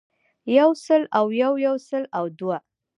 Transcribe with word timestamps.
يو 0.57 0.69
سل 0.85 1.01
او 1.17 1.25
يو 1.41 1.51
يو 1.65 1.75
سل 1.89 2.03
او 2.17 2.25
دوه 2.37 2.57